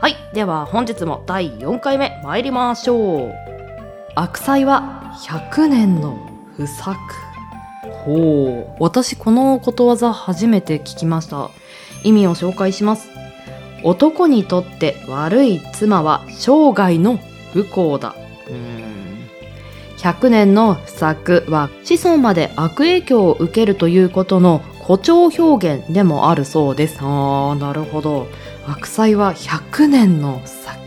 [0.00, 3.32] はいでは本日も第4回目参りましょう。
[4.14, 6.18] 悪妻は100年の
[6.56, 6.98] 不作。
[8.04, 8.82] ほう。
[8.82, 11.50] 私このことわざ初めて聞きました。
[12.04, 13.08] 意味を紹介します。
[13.84, 17.18] 男にとって悪い妻は生涯の
[17.52, 18.14] 不幸だ
[19.98, 26.98] 100年の不作は子孫まで悪影響を受けるということの誇張表現でもあるそうです。
[27.00, 28.26] あー、なるほど。
[28.66, 30.78] 悪妻は100年の不作。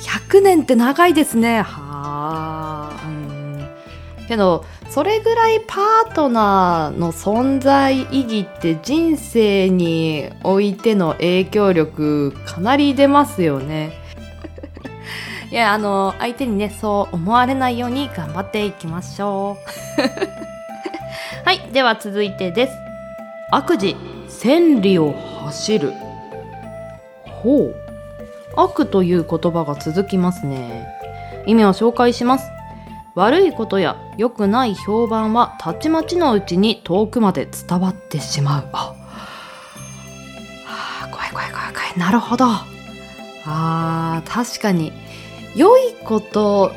[0.00, 1.62] 100年って長いですね。
[1.62, 3.06] はあ。
[3.06, 3.28] うん
[4.28, 13.92] けど、それぐらいパートナーの存在意義って人生においての影響力かなり出ますよね。
[15.50, 21.44] いや、あの、相手にね、そう思われないように頑張っていきましょう。
[21.44, 22.72] はい、では続いてです。
[23.50, 23.96] 悪事、
[24.28, 25.14] 千里を
[25.46, 25.92] 走る。
[27.24, 27.74] ほう。
[28.56, 30.86] 悪という言葉が続きますね。
[31.46, 32.50] 意味を紹介します。
[33.14, 38.68] 悪いことや良くない評判はたちまちのうちに遠くまで伝わってしまう。
[38.72, 38.94] あ、は
[41.04, 41.98] あ、怖い怖い怖い怖い。
[41.98, 42.44] なるほど。
[43.46, 44.92] あー、確かに。
[45.54, 46.72] 良いこと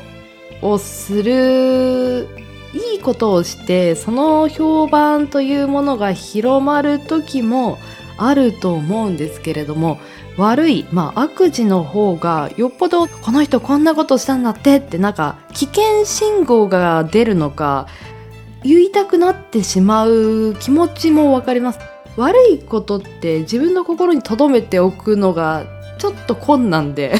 [0.60, 2.28] をする
[2.74, 7.78] いいことをしてその評判というものが広まる時も
[8.16, 9.98] あると思うんですけれども
[10.38, 17.86] 悪い、まあ、悪事の方がよっぽどこの人こんなことしたんだってってなんか危険信号が出るのか
[18.64, 21.80] 言いたくなってしまう気持ちもわかります。
[22.16, 25.64] 悪いことって自分の心に留めておくのが
[25.98, 27.14] ちょっと困難で。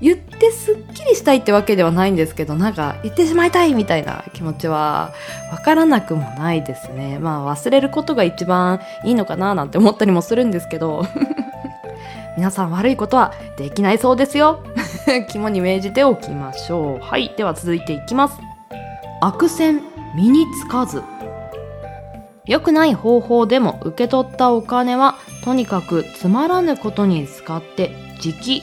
[0.00, 5.12] 言ってすっきりしたいってわけではないんですけどなんか言ってしまいたいみたいな気持ちは
[5.52, 7.18] わからなくもないですね。
[7.18, 11.04] まあ忘れることが一番いいのかななんて思ったりもするんですけど。
[12.36, 14.62] 皆さん悪いことはできないそうですよ。
[15.28, 17.04] 肝に銘じておきましょう。
[17.04, 18.38] はいでは続いていきます。
[19.20, 19.82] 悪戦
[20.14, 21.02] 身につかず。
[22.46, 28.62] 良くない方法でも受け取ったお金はとにかくつまらぬことに使って時期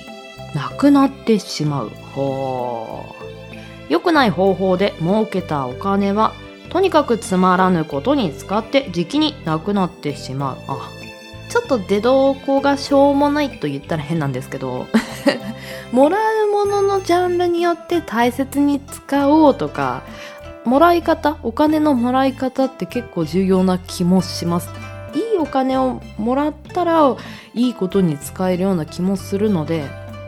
[0.58, 1.90] なくなってしまう。
[2.16, 3.94] ほう。
[3.94, 6.34] 良くない方法で儲けたお金は
[6.70, 10.58] とにかくつまらぬことに使って時期になくなってしまう。
[10.68, 10.90] あ、
[11.50, 14.88] ちょっと出どこがしょうもないと言ったら変なんですけど、
[15.94, 20.02] もらうもののジャンルによって大切に使おうとか、
[20.66, 24.70] もらい方、お金のもらい方って結構重要な気もします。
[25.14, 27.16] いいお金をもらったら
[27.54, 29.86] いいことに使えるような気もするので、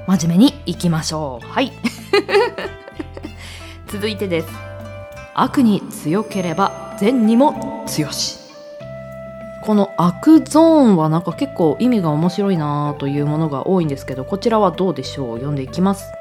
[0.09, 1.47] 真面目にいきましょう。
[1.47, 1.71] はい。
[3.85, 4.47] 続いてです。
[5.35, 8.39] 悪に強ければ善にも強し。
[9.63, 15.35] この悪ゾーンはなんか結構意味が面白いなというものが多いんですけど、こちらはどうでしょう？
[15.35, 16.11] 読んでいきます。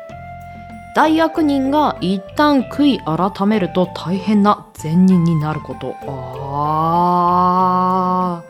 [0.94, 5.94] 大悪人が一旦悔い改めると大変な善人になること。
[6.02, 6.04] あ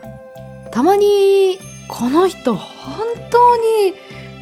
[0.03, 0.69] ー。
[0.71, 2.65] たまに、この人本
[3.31, 3.93] 当に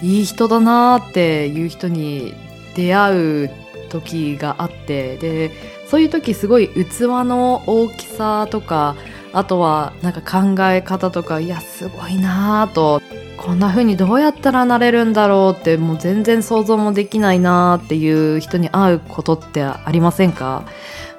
[0.01, 2.33] いい人だなーっていう人に
[2.75, 3.49] 出会う
[3.89, 5.51] 時があってで
[5.87, 8.95] そういう時すごい器の大きさとか
[9.33, 13.01] あとはなんか考え方とかいやすごいなーと
[13.37, 20.65] こんな風にどうやったらなれるんだろうってもう全然想像もできないなーっていう人に会うことってありませんか？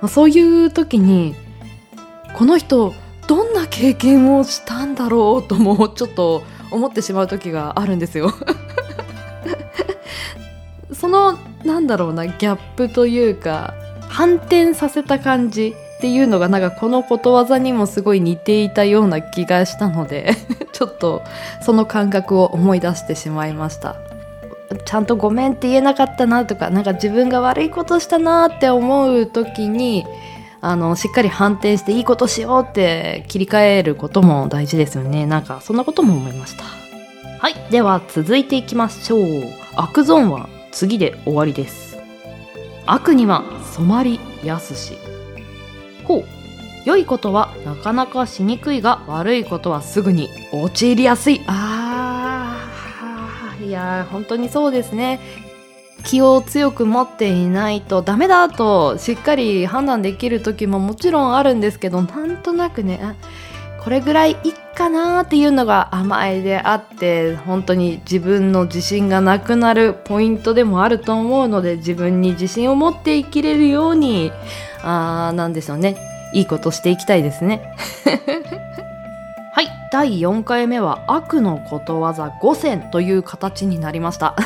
[0.09, 1.35] そういう時に
[2.35, 2.93] この人
[3.26, 8.33] どんな経験をしたんだろうともちょっと思ってしまう時があるんですよ。
[10.93, 13.75] そのなんだろうなギャップというか
[14.09, 20.33] 反転させた感じっていうのがなんかこのことわざにもすごい似ていたような気がしたので
[20.73, 21.23] ちょっと
[21.61, 23.97] その感覚を思い出してしまいました。
[24.85, 30.05] ちゃんとごめんって言えなかったなとかなんか自分が悪いことしたなって思う時に
[30.61, 35.26] あのしっかり反転していいことしようって切り替えることも大事ですよね。
[35.26, 36.64] なんかそんなことも思いました。
[36.64, 37.54] はい。
[37.70, 39.20] では続いていきましょう。
[39.76, 41.98] 悪ゾーンは次で終わりです。
[42.86, 44.98] 悪には染まりやすし。
[46.04, 46.24] ほう。
[46.84, 51.42] 良いことはなかなかしにくいが悪いことはすぐに陥りやすい。
[51.46, 53.66] あー。
[53.66, 55.20] いやー本当にそうですね。
[56.09, 63.14] 気を強く持っていないとダメだとしっかり判断できる時ももちろんあるんですけどなんとなくね
[63.84, 74.32] これぐらいいいかなっていうのが甘えであって本当に自分の自信がなくなるポイントでもあると思うので自分に自信を持って生きれるように
[74.82, 75.96] あーなんでしょうね。
[76.32, 77.74] いいことしていきたいですね。
[79.52, 84.36] はい第4回目は悪のことわざ5選という形になりました。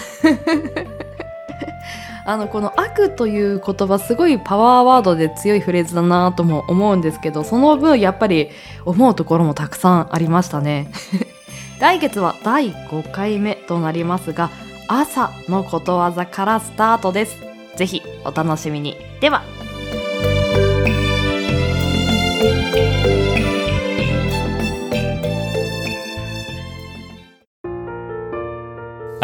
[2.24, 8.50] あのこの悪という言葉すごいパワーワードで強いフレーズだなとも思うんですけどその分やっぱり
[8.84, 10.90] 思うところもたくさんありましたね。
[11.80, 14.50] 来月は第5回目となりますが
[14.86, 17.36] 朝のことわざからスタートです。
[17.76, 18.96] ぜひお楽しみに。
[19.20, 19.42] では。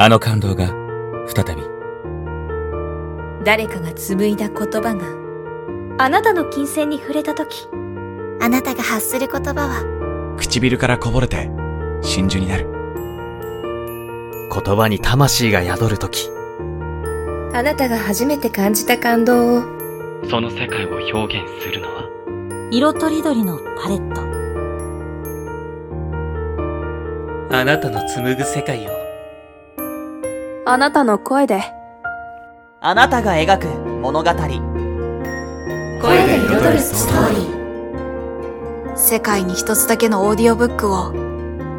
[0.01, 0.69] あの感動が
[1.27, 1.68] 再び
[3.45, 7.68] 誰かが紡いだ言葉があなたの金銭に触れた時
[8.41, 11.51] あなたが発する言葉は唇からこぼれて
[12.03, 12.66] 真珠になる。
[14.51, 16.30] 言葉に魂が宿る時。
[17.53, 19.62] あなたが初めて感じた感動を
[20.30, 22.09] その世界を表現するのは？
[22.70, 24.22] 色とりどりのパレット。
[27.57, 28.91] あなたの紡ぐ世界を。
[30.66, 31.62] あなたの声で
[32.81, 34.31] あなたが描く物語。
[34.31, 38.97] 声で彩るストーリー。
[38.97, 41.12] 世界に一つだけのオーディオブックを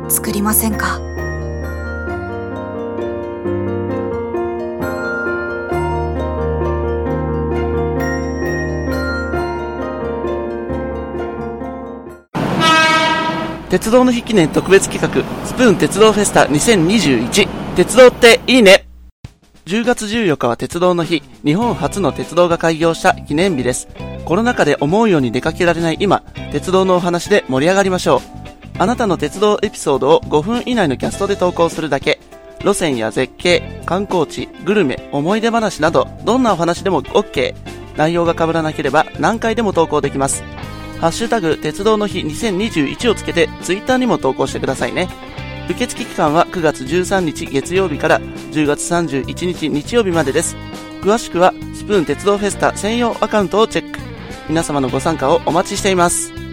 [0.10, 1.00] 作りませんか？
[13.70, 17.48] 鉄道の日記念特別企画、スプーン鉄道フェスタ2021。
[17.78, 18.89] 鉄道っていいね
[19.70, 23.88] !10 月14日は鉄道の日、日本初の鉄道が開業した記念日です。
[24.26, 28.22] コロナ禍で思うように出かけられない今、鉄道のお話で盛り上がりましょう。
[28.80, 32.20] あなたの鉄道エピソードを5分以内のキャストで投稿するだけ。
[32.62, 37.54] 路線や絶景、観光地、グルメ、思い出話など、どんなお話でも OK。
[37.96, 40.44] 内容が被らなければ何回でも投稿できます。
[41.00, 45.10] ハッシュタグ、鉄道の日2021をつけて、ツイッターにも投稿してくださいね。
[45.70, 50.58] 受付期間は9月13日月曜日から10月31日日曜日までです。
[51.02, 54.00] 詳しくは、スプーン鉄道フェスタ専用アカウントをチェック。
[54.50, 56.49] 皆様のご参加をお待ちしています。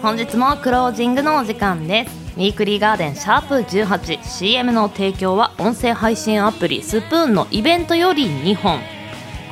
[0.00, 2.16] 本日もクロージングのお時間です。
[2.36, 8.80] ウィークリーガーデンシャープ 18CM の提供は音声配信アプリスプーンのイベントより2本。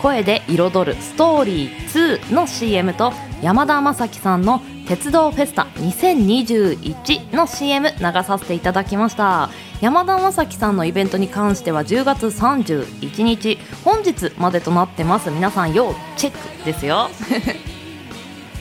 [0.01, 9.51] 声で彩るストーリー2の CM と山田正樹さんの鉄道フェスタ2021の CM 流させていただきました。
[9.81, 15.29] 山田正樹さんのイベントに関しては10月31日本日までとなってます。
[15.33, 17.11] 皆さん要チェックですよ。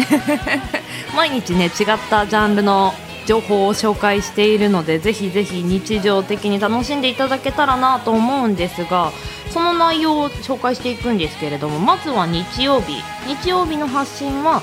[1.16, 2.93] 毎日ね違ったジャンルの
[3.26, 9.12] 情報を紹介しているのでぜひぜひ日常的に楽しんでいただけたらなと思うんですが
[9.52, 13.02] その内容を紹介していくんですけれどもまずは日曜日。
[13.28, 14.62] 日曜日の発信は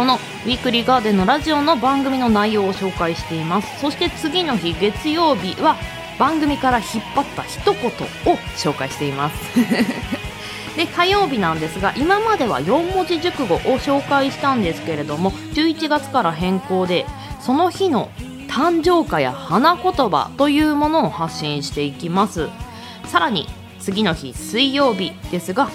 [0.00, 3.80] このウィークリーガーデンのラジオの番組の内容を紹介しています。
[3.80, 5.76] そして次の日月曜日は
[6.18, 9.36] 番組から引っ張った一言を紹介しています。
[10.74, 17.04] で火曜日なんですが今までは4文字熟語を紹介したんですけれども11月から変更で
[17.38, 18.08] その日の
[18.48, 22.48] 誕生花や花言葉というものを発信していきます。
[23.04, 23.46] さらに
[23.78, 25.68] 次の日水曜日ですが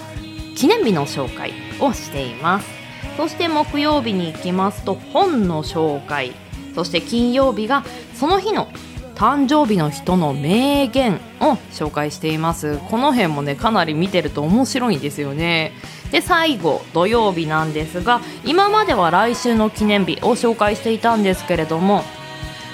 [0.56, 2.85] 記念日の紹介をしています。
[3.16, 6.32] そして木曜日に行きますと本の紹介。
[6.74, 8.68] そして金曜日がその日の
[9.14, 12.78] 誕生日の人の名言を紹介しています。
[12.90, 15.72] この辺もねかなり見てると面白いんですよね。
[16.12, 22.04] で最後土曜日なんですが今までは来週の記念日を紹介していたんですけれども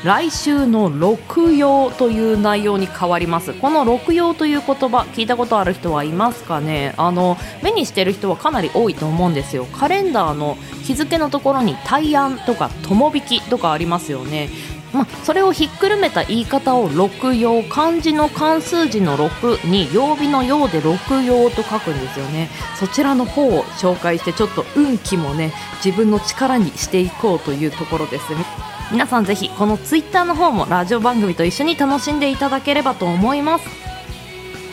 [0.05, 3.53] 来週の六曜という内容に変わります。
[3.55, 6.93] この六曜という言葉聞いたことある人はいますかね？
[6.97, 9.65] あの目にしてる人はかなり多いと思うんですよ。
[9.67, 14.49] カレンダーの日付のところに大安とか友引きとかありますよね。
[14.93, 22.51] まあ、それをひっくるめた言い方を六曜漢字の漢数字の6に曜日の曜で六曜と書くんですよね。
[22.79, 28.45] そちらの方を紹介してちょっと運気もね自分の力にしていこうというところですね。
[28.93, 33.67] 皆さんぜひこのツイッターの方もラジオ番組と一緒に楽しんでいただければと思います。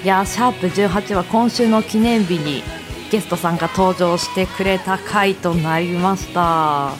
[0.03, 2.61] いやシャープ18は今週の記念日に
[3.11, 6.91] ゲストさんが登場してくれた回となりました。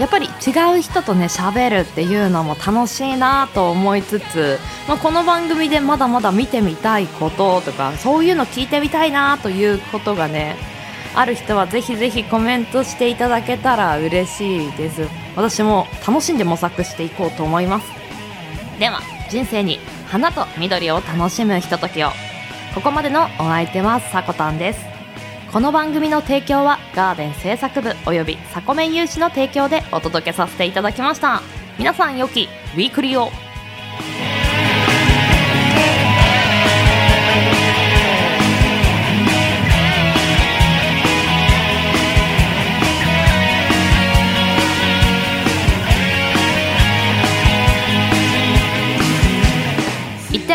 [0.00, 10.71] やっぱり違う人とね喋るっていうのも楽しいなと思いつつ、まあ、この番組でまだまだ見てみたいこととかそういうの聞いてみたいなということがね
[11.14, 15.08] ある人はぜひぜひコメントしていただけたら嬉しいです。
[15.36, 17.86] 私も楽しんで模索していこうと思います。
[18.78, 22.08] では人生に花と緑を楽しむひとときを。
[22.74, 24.80] ここまでのお相手はさこたんです。
[25.52, 31.42] この番組の提供はガーデン製作部およびサコメン有志の提供でお届けさせていただきました。
[31.78, 33.41] 皆さん良きウィークリーを。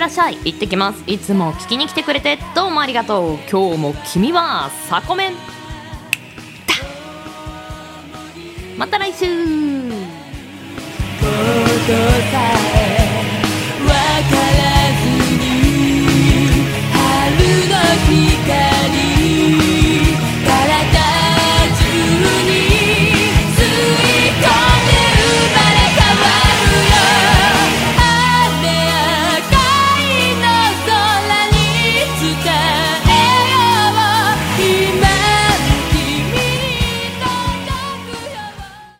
[0.08, 1.03] らっしゃい行ってきます。
[1.05, 3.38] いつも聞きに来てくれてどうもありがとう。
[3.51, 5.34] 今日も君はサコメン。
[8.78, 9.26] また来週。